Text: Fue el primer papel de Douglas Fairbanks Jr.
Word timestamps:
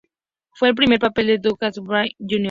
Fue 0.55 0.69
el 0.69 0.73
primer 0.73 0.97
papel 0.99 1.27
de 1.27 1.37
Douglas 1.37 1.75
Fairbanks 1.75 2.15
Jr. 2.17 2.39